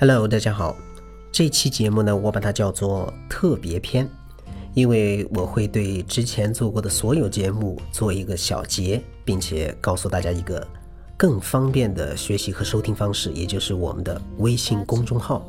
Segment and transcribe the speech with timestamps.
[0.00, 0.74] Hello，大家好。
[1.30, 4.08] 这期节目呢，我把它叫做特别篇，
[4.72, 10.66] 因为我会对之前做过的所有节目做一个小结，并且告诉大家一个
[11.18, 15.44] 更方便的学习和收听方式，也就是我们的微信公众号。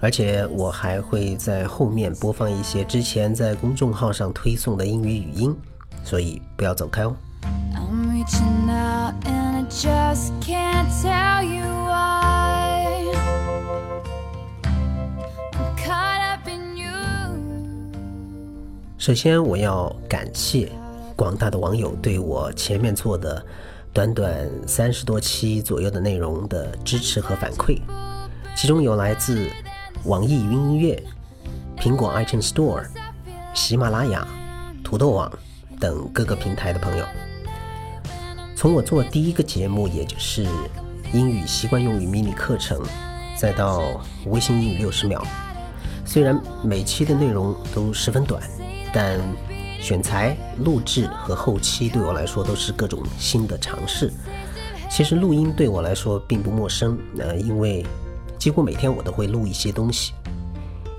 [0.00, 5.54] 而且我还会在后面播放一些之前在公众号上推送的英语语音，
[6.02, 7.14] 所以不要走开哦。
[19.06, 20.68] 首先，我要感谢
[21.14, 23.40] 广大的网友对我前面做的
[23.92, 27.80] 短短三十多期左右的内容的支持和反馈，
[28.56, 29.48] 其中有来自
[30.06, 31.00] 网易云音乐、
[31.78, 32.84] 苹果 iTunes Store、
[33.54, 34.26] 喜马拉雅、
[34.82, 35.32] 土豆网
[35.78, 37.06] 等各个平台的朋友。
[38.56, 40.44] 从我做第一个节目，也就是
[41.12, 42.82] 英语习惯用语迷你课程，
[43.38, 45.24] 再到微信英语六十秒，
[46.04, 48.42] 虽然每期的内容都十分短。
[48.98, 49.20] 但
[49.78, 54.10] 选材、录制和后期对我来说都是各种新的尝试。
[54.90, 57.84] 其实录音对我来说并不陌生，呃，因为
[58.38, 60.14] 几乎每天我都会录一些东西。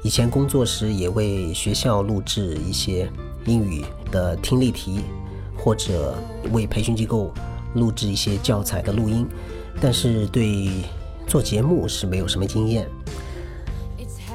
[0.04, 3.12] 以前工作时也为学校录制一些
[3.46, 5.02] 英语的听力题，
[5.58, 6.14] 或者
[6.52, 7.34] 为培训机构
[7.74, 9.28] 录制一些教材的录音，
[9.82, 10.70] 但是对
[11.26, 12.88] 做节目是没有什么经验。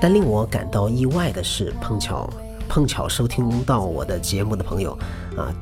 [0.01, 2.29] 但令我感到意外的是，碰巧。
[2.73, 4.99] 碰巧收听到我的节目的朋友，
[5.37, 5.53] 啊，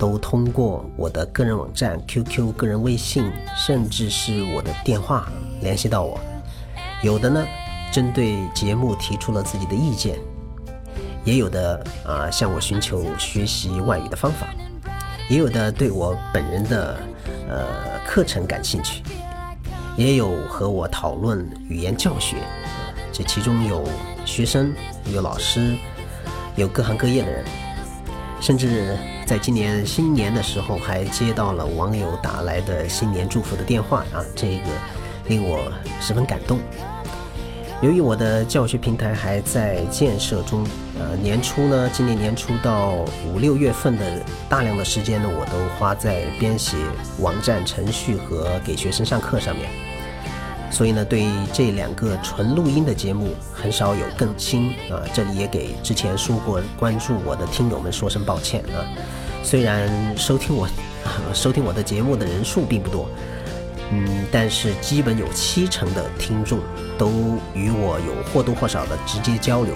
[0.00, 5.28] 都通过我的个人网站、QQ、个人微信，甚至是我的电话
[5.60, 6.18] 联系到我。
[7.04, 7.46] 有的呢，
[7.92, 10.16] 针对节目提出了自己的意见；
[11.24, 14.48] 也有的啊，向我寻求学习外语的方法；
[15.30, 16.96] 也有的对我本人的
[17.48, 17.64] 呃
[18.04, 19.04] 课程感兴趣；
[19.96, 22.38] 也有和我讨论语言教学。
[23.12, 23.88] 这其中有
[24.24, 24.74] 学生，
[25.14, 25.76] 有老师。
[26.56, 27.44] 有各行各业的人，
[28.40, 28.96] 甚至
[29.26, 34.70] 在今年新年的时候，还接到了网友打来的新年祝福的电话啊，这个
[35.28, 36.58] 令我十分感动。
[37.82, 40.64] 由于我的教学平台还在建设中，
[40.98, 44.04] 呃，年初呢，今年年初到五六月份的
[44.48, 46.74] 大量的时间呢，我都花在编写
[47.20, 49.68] 网站程序和给学生上课上面。
[50.76, 55.00] 所以呢，对这两个纯录音的节目很少有更新啊。
[55.14, 58.84] 这里也给之前说过关注我的听友们说声抱歉啊。
[59.42, 59.88] 虽然
[60.18, 60.68] 收听我
[61.32, 63.08] 收听我的节目的人数并不多，
[63.90, 66.58] 嗯，但是基本有七成的听众
[66.98, 69.74] 都与我有或多或少的直接交流。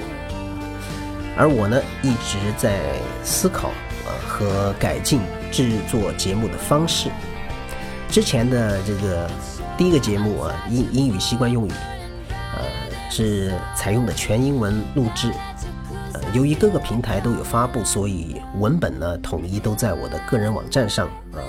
[1.35, 2.79] 而我呢，一直在
[3.25, 3.69] 思考
[4.05, 7.09] 啊和改进制作节目的方式。
[8.11, 9.31] 之前的这个。
[9.81, 11.71] 第一个节目啊，英英语习惯用语，
[12.29, 12.61] 呃，
[13.11, 15.33] 是采用的全英文录制。
[16.13, 21.41] 呃，由于各个平台都有发布，所以文本呢统一都在我的个人网站上啊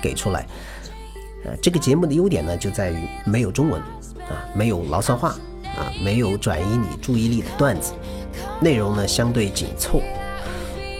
[0.00, 0.46] 给出来。
[1.44, 3.82] 呃，这个节目的优点呢就在于没有中文
[4.30, 5.30] 啊，没有牢骚话
[5.76, 7.94] 啊，没有转移你注意力的段子，
[8.60, 10.00] 内容呢相对紧凑。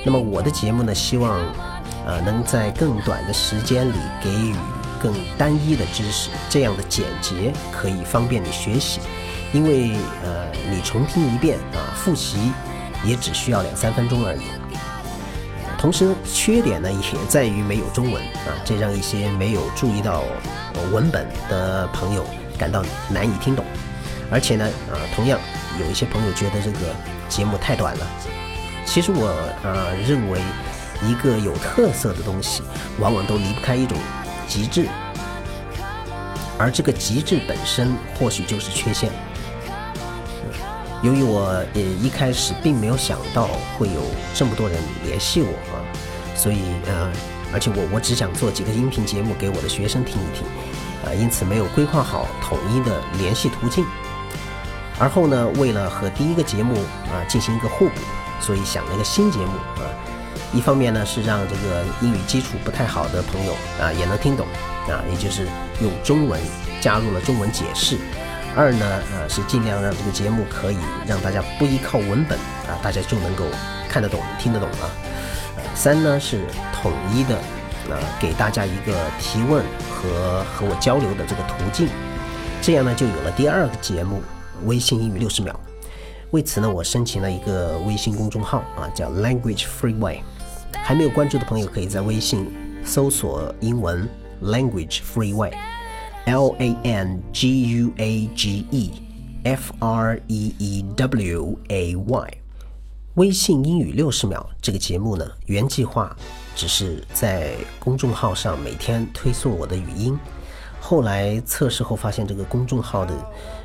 [0.04, 1.38] 那么我的节目呢，希望
[2.04, 4.52] 呃能在更短的时间里给予。
[5.02, 9.00] 更单一的知识，这样的简洁可以方便你学习，
[9.52, 12.38] 因为呃，你重听一遍啊，复习
[13.04, 14.40] 也只需要两三分钟而已。
[15.76, 20.22] 同时，缺点呢也在于没有中文啊，这让一些没有注意到
[20.92, 22.24] 文本的朋友
[22.56, 23.64] 感到难以听懂。
[24.30, 25.38] 而且呢，啊，同样
[25.80, 26.78] 有一些朋友觉得这个
[27.28, 28.06] 节目太短了。
[28.86, 29.26] 其实我
[29.64, 30.40] 啊认为，
[31.02, 32.62] 一个有特色的东西，
[33.00, 33.98] 往往都离不开一种。
[34.46, 34.88] 极致，
[36.58, 39.10] 而这个极致本身或许就是缺陷。
[41.02, 44.00] 由于我也一开始并没有想到会有
[44.34, 45.82] 这么多人联系我啊，
[46.36, 47.12] 所以呃，
[47.52, 50.46] 而且我我只想做几个音频节目给我的学生听一听
[51.04, 53.84] 啊，因此没有规划好统一的联系途径。
[54.98, 56.76] 而后呢，为了和第一个节目
[57.10, 58.00] 啊进行一个互补，
[58.38, 59.82] 所以想了一个新节目啊。
[60.54, 64.46] 一方面呢是让这个英语基础不太好的朋友啊也能听懂
[64.88, 65.46] 啊，也就是
[65.80, 66.40] 用中文
[66.80, 67.96] 加入了中文解释。
[68.54, 70.76] 二呢啊是尽量让这个节目可以
[71.06, 72.38] 让大家不依靠文本
[72.68, 73.46] 啊，大家就能够
[73.88, 74.90] 看得懂、听得懂啊。
[75.74, 76.44] 三呢是
[76.74, 77.34] 统一的
[77.88, 81.88] 啊，给大家一个提问和和我交流的这个途径。
[82.60, 84.20] 这样呢就有了第二个节目
[84.66, 85.52] 《微信英语六十秒》。
[86.30, 90.20] 为此呢，我申请了一个微信公众号啊，叫 Language Freeway。
[90.72, 92.46] 还没有关注的朋友，可以在微信
[92.84, 94.08] 搜索英文
[94.42, 98.90] language freeway，L A N G U A G E
[99.44, 102.30] F R E E W A Y。
[103.14, 106.16] 微信英语六十秒这个节目呢，原计划
[106.56, 110.18] 只是在公众号上每天推送我的语音，
[110.80, 113.14] 后来测试后发现这个公众号的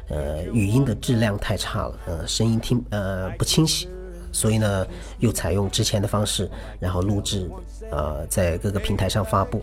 [0.09, 3.87] 呃语音的质量太差了，呃声音听呃不清晰，
[4.31, 4.85] 所以呢
[5.19, 7.49] 又采用之前的方式，然后录制
[7.91, 9.61] 呃在各个平台上发布。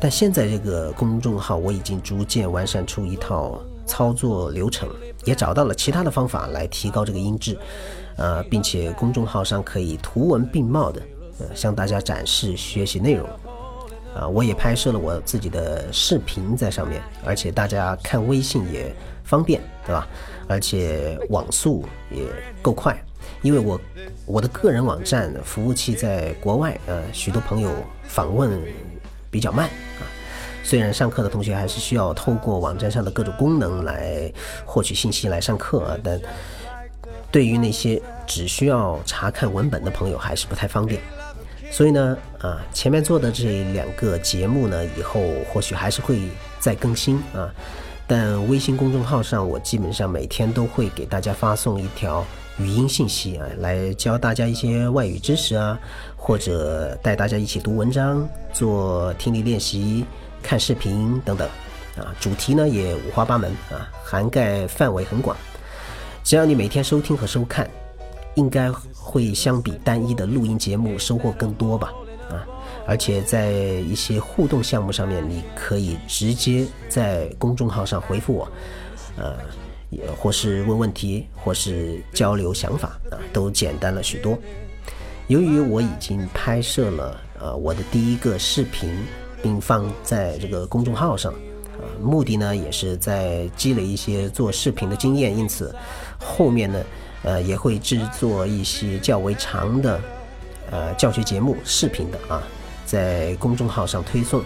[0.00, 4.88] 但现在这个公众号我已经逐渐完善出一套操作流程，
[5.24, 7.56] 也找到了其他的方法来提高这个音质。
[8.16, 11.00] 呃，并且公众号上可以图文并茂的，
[11.38, 13.26] 呃，向大家展示学习内容。
[14.14, 18.94] 啊，我也拍摄了我自己的视频在上面，而且大家看微信也
[19.24, 20.06] 方便，对吧？
[20.46, 22.26] 而且网速也
[22.60, 23.02] 够快，
[23.42, 23.80] 因为我
[24.26, 27.70] 我的个人网站服务器在国外，呃，许多朋友
[28.04, 28.60] 访问
[29.30, 30.02] 比较慢啊。
[30.62, 34.32] 虽然上课的同学还是需要透过网站上的各种功能来
[34.64, 36.20] 获取信息来上课啊，但。
[37.30, 41.00] 对于那些只需要查看文本的朋友，还是不太方便。
[41.70, 46.20] 所以呢，啊，前面做的这两个节目呢，以后或许还是会
[46.60, 47.50] 再更新啊。
[48.06, 52.22] 但微信公众号上，我基本上每天都会给大家发送一条
[52.58, 55.78] 语音信息啊，来教大家一些外语知识啊，
[56.16, 60.04] 或者带大家一起读文章、做听力练习、
[60.42, 61.48] 看视频等等
[61.96, 62.14] 啊。
[62.20, 65.36] 主题呢也五花八门啊，涵盖范围很广。
[66.22, 67.68] 只要你每天收听和收看，
[68.34, 71.92] 应该会相比单一的录音节目收获更多吧？
[72.30, 72.46] 啊，
[72.86, 78.48] 而且在一些互动项目上面，你可以直接在公众号上回复我，
[79.16, 79.34] 呃，
[80.16, 84.38] 或是问问题，或是交流想法啊，都简单了许多。
[85.28, 88.90] 由于我已经拍摄了呃我的第一个视频，
[89.42, 91.32] 并放在这个公众号上。
[91.32, 91.38] 啊
[92.00, 95.74] 目的呢，也是在积累一些做视频的经验，因此
[96.18, 96.84] 后面呢，
[97.22, 100.00] 呃，也会制作一些较为长的
[100.70, 102.42] 呃教学节目视频的啊，
[102.84, 104.42] 在公众号上推送。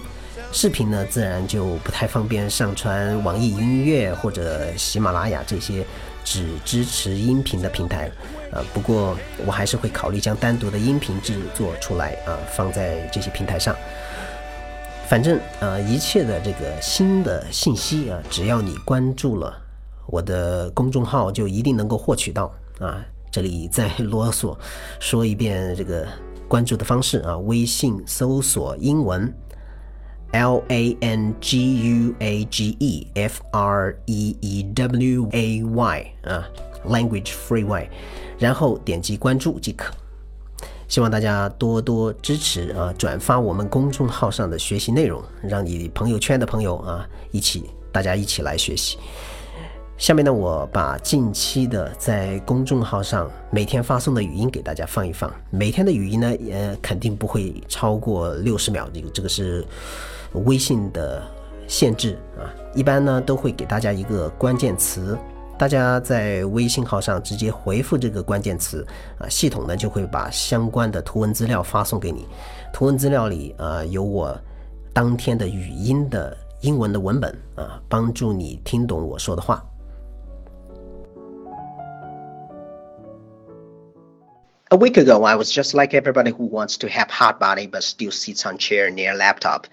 [0.53, 5.85] 视频呢，自然就不太方便上传网易音乐或者喜马拉雅这些
[6.25, 8.11] 只支持音频的平台。
[8.53, 13.77] 呃，不过我还是会考虑将单独的音频制作出来啊，放在这些平台上。
[15.09, 19.57] 反正呃，一切的这个新的信息啊，只要你关注了
[20.07, 23.05] 我的公众号，就一定能够获取到啊。
[23.31, 24.57] 这里再啰嗦
[24.99, 26.09] 说一遍这个
[26.49, 29.31] 关注的方式啊，微信搜索英文
[30.37, 36.07] L A N G U A G E F R E E W A Y
[36.25, 36.47] 啊
[36.87, 37.89] ，Language Free Y，
[38.39, 39.95] 然后点击关注即可。
[40.89, 48.99] 希望大家多多支持啊，转发我们公众号上的学习内容，让你朋友圈的朋友啊一起，大家一起来学习。
[49.99, 55.33] 下面呢，我把近期的在公众号上每天发送的语音给大家放一放。
[55.49, 59.65] 每天的语音呢，呃，肯定不会超过六十秒，这个这个是
[60.45, 61.23] 微信的
[61.67, 62.45] 限制啊。
[62.75, 65.17] 一般呢，都会给大家一个关键词。
[65.57, 68.87] 大家在微信号上直接回复这个关键词
[69.19, 72.27] 啊，系统呢就会把相关的图文资料发送给你。
[72.71, 74.39] 图文资料里啊有我
[74.93, 79.65] 当天的语音的英文的文本啊，帮助你听懂我说的话。
[84.73, 88.11] A week ago, I was just like everybody who wants to have hot body but still
[88.11, 89.69] sits on chair near laptop.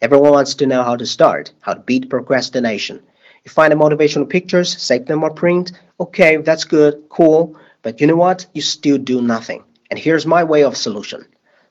[0.00, 3.00] Everyone wants to know how to start, how to beat procrastination.
[3.44, 5.70] You find the motivational pictures, save them or print.
[6.00, 7.56] Okay, that's good, cool.
[7.82, 8.46] But you know what?
[8.52, 9.62] You still do nothing.
[9.92, 11.24] And here's my way of solution.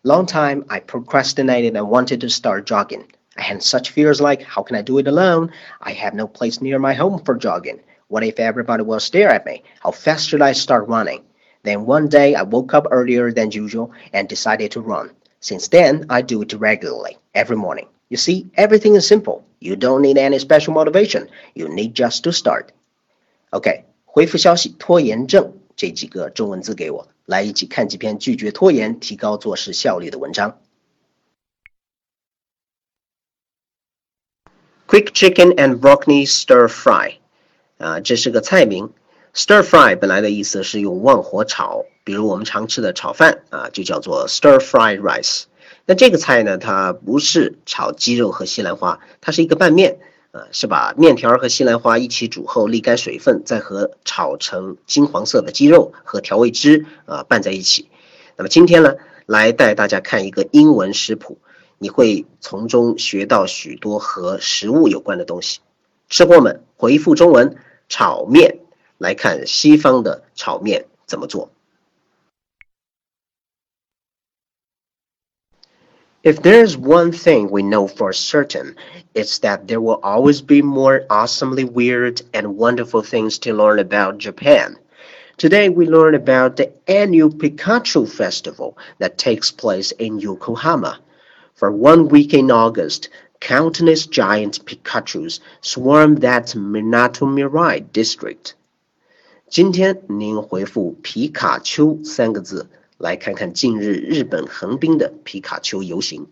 [0.06, 3.12] Long time I procrastinated and wanted to start jogging.
[3.36, 5.52] I had such fears like, how can I do it alone?
[5.82, 7.82] I have no place near my home for jogging.
[8.08, 9.64] What if everybody will stare at me?
[9.82, 11.26] How fast should I start running?
[11.63, 15.11] Then one day I woke up earlier than usual and decided to run.
[15.41, 17.89] Since then, I do it regularly, every morning.
[18.09, 19.43] You see, everything is simple.
[19.61, 21.29] You don't need any special motivation.
[21.55, 22.69] You need just to start.
[23.51, 30.59] OK，回复消息“拖延症”这几个中文字给我，来一起看几篇拒绝拖延、提高做事效率的文章。
[34.87, 37.17] Quick chicken and broccoli stir fry，
[37.79, 38.93] 啊，这是个菜名。
[39.34, 45.44] Stir fry 本来的意思是用旺火炒，比如我们常吃的炒饭啊，就叫做 stir fry rice。
[45.86, 50.00] 那这个菜呢，它不是炒鸡肉和西兰花，它是一个拌面，
[50.32, 57.88] 啊，是把面条和西兰花一起煮后沥干水分，再和炒成金黄色的鸡肉和调味汁啊拌在一起。
[58.36, 58.96] 那么今天呢，
[59.26, 61.38] 来带大家看一个英文食谱，
[61.78, 65.62] 你会从中学到许多和食物有关的东西。
[66.10, 67.56] 吃货们回复中文
[67.88, 68.60] 炒面，
[69.01, 71.51] 来看西方的炒面怎么做。
[76.23, 78.75] If there's one thing we know for certain,
[79.15, 84.19] it's that there will always be more awesomely weird and wonderful things to learn about
[84.19, 84.77] Japan.
[85.37, 90.99] Today we learn about the annual Pikachu Festival that takes place in Yokohama.
[91.55, 98.55] For one week in August, countless giant Pikachus swarm that Minato Mirai district.
[99.52, 102.70] 今天您回复“皮卡丘”三个字。
[102.98, 106.30] 来看看近日日本横滨的皮卡丘游行。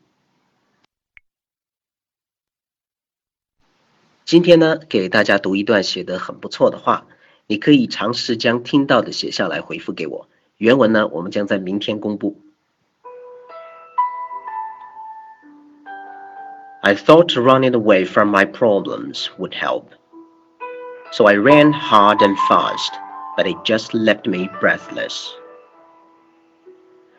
[4.24, 7.08] 今天呢，给大家读一段写得很不错的话，
[7.46, 10.30] 你可以尝试将听到的写下来回复给我。
[10.56, 12.40] 原文呢，我们将在明天公布。
[16.82, 19.88] I thought running away from my problems would help.
[21.12, 22.94] So I ran hard and fast,
[23.40, 25.34] but it just left me breathless.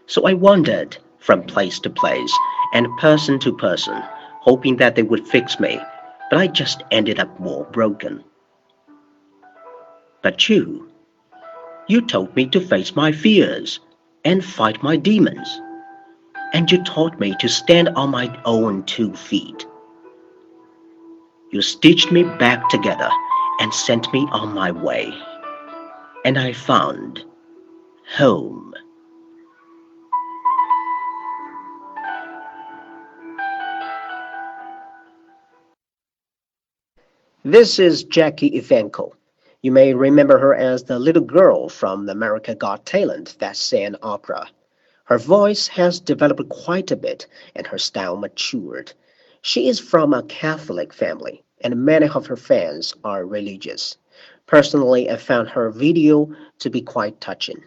[0.04, 2.30] So I wandered from place to place
[2.74, 4.02] and person to person,
[4.42, 5.80] hoping that they would fix me,
[6.28, 8.22] but I just ended up more broken.
[10.20, 10.90] But you,
[11.88, 13.80] you told me to face my fears
[14.22, 15.48] and fight my demons,
[16.52, 19.66] and you taught me to stand on my own two feet.
[21.50, 23.08] You stitched me back together
[23.58, 25.14] and sent me on my way,
[26.24, 27.24] and I found
[28.16, 28.74] home.
[37.42, 39.12] This is Jackie Ivanko.
[39.62, 43.96] You may remember her as the little girl from the America Got Talent that sang
[44.02, 44.46] opera.
[45.04, 48.92] Her voice has developed quite a bit and her style matured.
[49.40, 53.96] She is from a Catholic family and many of her fans are religious.
[54.49, 57.63] Personally, I found her video to be quite touching.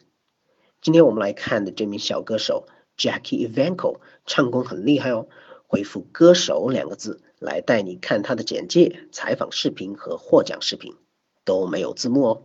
[0.81, 2.67] 今天我们来看的这名小歌手
[2.97, 5.29] Jackie Ivanko 唱功很厉害哦。
[5.67, 7.21] 回复“歌手”两个字。
[7.41, 10.97] 来带你看他的简介、采访视频和获奖视频，
[11.45, 12.43] 都没有字幕哦。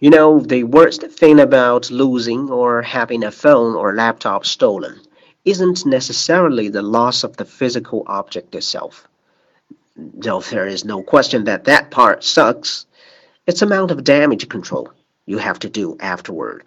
[0.00, 5.02] You know, the worst thing about losing or having a phone or laptop stolen
[5.44, 9.04] isn't necessarily the loss of the physical object itself.
[9.98, 12.86] Though there is no question that that part sucks,
[13.46, 14.88] it's amount of damage control
[15.24, 16.64] you have to do afterward.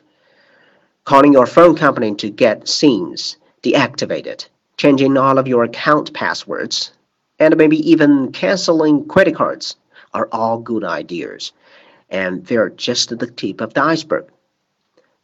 [1.04, 6.94] Calling your phone company to get scenes deactivate it, changing all of your account passwords,
[7.38, 9.76] and maybe even canceling credit cards
[10.14, 11.52] are all good ideas,
[12.10, 14.26] and they're just the tip of the iceberg.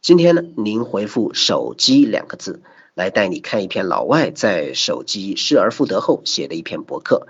[0.02, 2.60] 今天呢，您回复“手机”两个字，
[2.92, 7.26] 来带你看一篇老外在手机失而复得后写的一篇博客。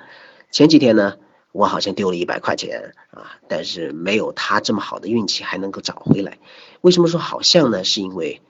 [0.50, 1.19] 前几天呢，
[1.53, 6.38] 我好像丢了一百块钱啊，但是没有他这么好的运气还能够找回来。
[6.81, 7.85] 为什么说好像呢？
[7.85, 8.41] 是因为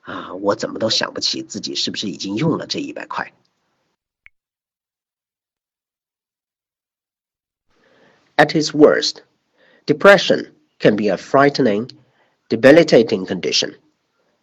[0.00, 3.32] 啊，我怎么都想不起自己是不是已经用了这一百块。
[8.36, 9.22] At its worst,
[9.84, 11.90] depression can be a frightening,
[12.48, 13.74] debilitating condition.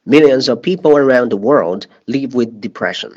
[0.06, 3.14] Millions of people around the world live with depression.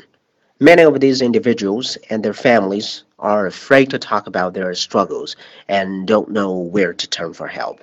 [0.59, 5.35] Many of these individuals and their families are afraid to talk about their struggles
[5.67, 7.81] and don't know where to turn for help.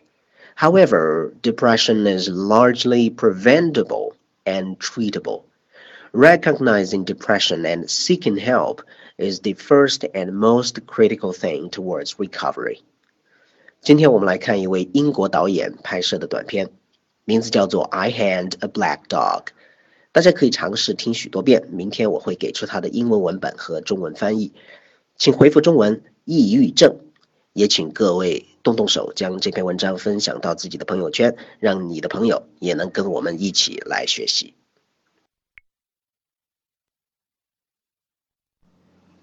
[0.55, 4.15] However, depression is largely preventable
[4.45, 5.43] and treatable.
[6.13, 8.83] Recognizing depression and seeking help
[9.19, 12.81] is the first and most critical thing towards recovery.
[13.81, 16.71] 今天我们来看一位英国导演拍摄的短片，
[17.25, 19.43] 名字叫做《I Hand a Black Dog》。
[20.14, 21.68] 大家可以尝试听许多遍。
[21.72, 24.54] 明天我会给出它的英文文本和中文翻译，
[25.18, 27.00] 请回复中文“抑郁症”。
[27.52, 34.54] 也请各位动动手，将这篇文章分享到自己的朋友圈，让你的朋友也能跟我们一起来学习。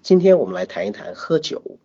[0.01, 1.77] 今天我们来谈一谈喝酒。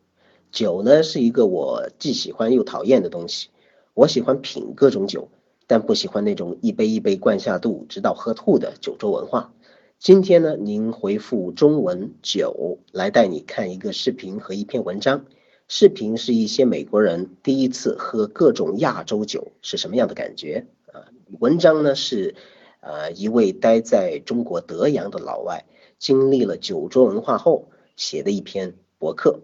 [0.51, 3.51] 酒呢是一个我既喜欢又讨厌的东西。
[3.95, 5.29] 我喜欢品各种酒，
[5.67, 9.53] 但不喜欢那种一杯一杯灌下肚，直到喝吐的酒桌文化。
[9.99, 15.25] 今天呢，您回复中文“酒”来带你看一个视频和一篇文章。
[15.69, 21.11] 视频是一些美国人第一次喝各种亚洲酒是什么样的感觉啊？
[21.41, 22.37] 文章呢是，
[22.81, 25.65] 呃，一位待在中国德阳的老外
[25.99, 29.41] 经历了酒桌文化后写的一篇博客。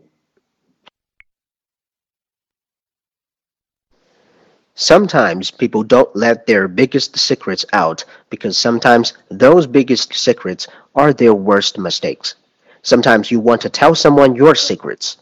[4.75, 11.33] Sometimes people don't let their biggest secrets out because sometimes those biggest secrets are their
[11.33, 12.35] worst mistakes.
[12.83, 15.17] Sometimes you want to tell someone your secrets.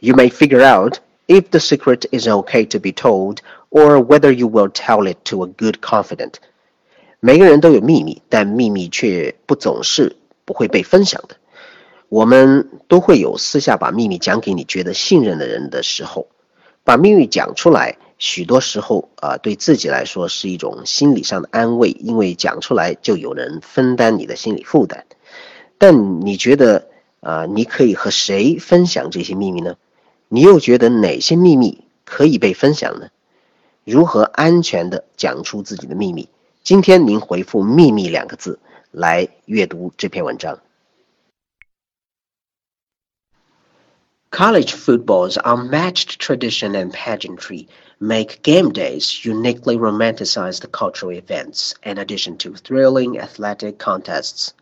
[0.00, 0.98] You may figure out
[1.28, 5.44] if the secret is okay to be told or whether you will tell it to
[5.44, 6.40] a good confidant.
[7.20, 11.36] 每个人都有秘密，但秘密却不总是不会被分享的。
[12.08, 16.26] 我们都会有私下把秘密讲给你觉得信任的人的时候。
[16.84, 25.05] 把秘密讲出来， 许多时候啊，对自己来说是一种心理上的安慰，因为讲出来就有人分担你的心理负担。
[25.77, 26.87] 但你觉得
[27.19, 29.75] 啊，你可以和谁分享这些秘密呢？
[30.29, 33.09] 你又觉得哪些秘密可以被分享呢？
[33.83, 36.29] 如何安全的讲出自己的秘密？
[36.63, 38.57] 今天您回复“秘密”两个字
[38.89, 40.59] 来阅读这篇文章。
[44.31, 47.67] College football's unmatched tradition and pageantry
[48.02, 54.54] make game days uniquely romanticized cultural events in addition to thrilling athletic contests.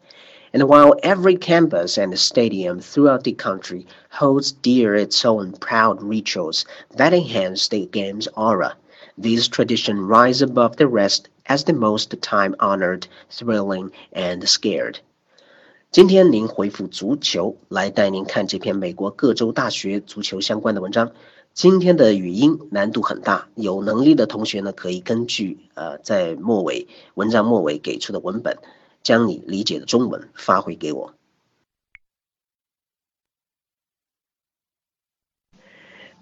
[0.52, 6.64] And while every campus and stadium throughout the country holds dear its own proud rituals
[6.96, 8.74] that enhance the game's aura,
[9.18, 15.00] these traditions rise above the rest as the most time-honored, thrilling, and scared.
[15.90, 21.12] 今天您回复足球来带您看这篇美国各州大学足球相关的文章。
[21.54, 28.58] 今天的语音难度很大，有能力的同学呢可以根据呃在末尾文章末尾给出的文本，
[29.02, 31.14] 将你理解的中文发回给我。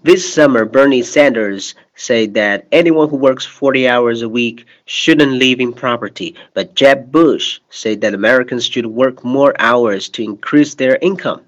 [0.03, 5.59] This summer, Bernie Sanders said that anyone who works 40 hours a week shouldn't live
[5.59, 10.99] in poverty, but Jeb Bush said that Americans should work more hours to increase their
[11.01, 11.41] income.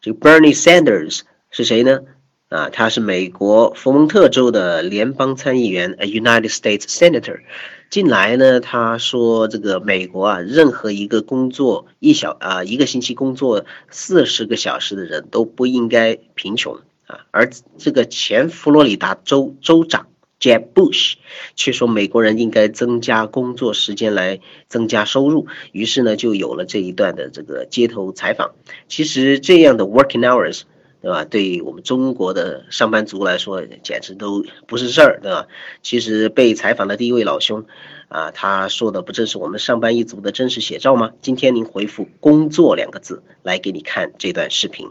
[0.00, 2.02] 这个 Bernie Sanders 是谁呢？
[2.49, 7.41] 啊，他是美国佛蒙特州的联邦参议员，a United States Senator。
[7.89, 16.79] 近来呢，他说这个美国啊，任何一个工作一小啊一个星期工作四十个小时的人都不应该贫穷。
[17.07, 20.07] 啊，而这个前佛罗里达州州长
[20.39, 21.15] Jeb Bush
[21.55, 28.51] 却说美国人应该增加工作时间来增加收入，于是呢就有了这一段的这个街头采访。
[28.87, 30.61] 其实这样的 working hours，
[31.01, 31.23] 对吧？
[31.25, 35.47] 对于我们中国的上班族来说，简直都不是事儿，对吧？
[35.81, 37.65] 其实被采访的第一位老兄，
[38.07, 41.11] 啊，他说的不正是我们上班一族的真实写照吗？
[41.21, 44.89] 今天您回复“工作”两个字来给你看这段视频。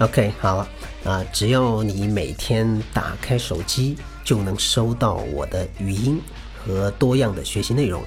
[0.00, 0.68] OK，好了
[1.04, 6.20] 啊，只要你每天打开手机，就能收到我的语音
[6.56, 8.00] 和多样的学习内容，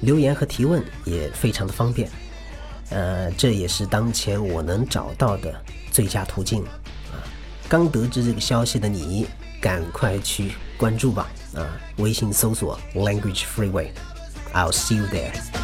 [0.00, 2.10] 留言和提问也非常的方便。
[2.90, 5.54] 呃，这也是当前我能找到的
[5.90, 7.16] 最佳途径啊。
[7.68, 9.26] 刚得知这个消息的你，
[9.62, 11.64] 赶快去关注吧啊！
[11.96, 15.59] 微信搜索 Language Freeway，I'll see you there。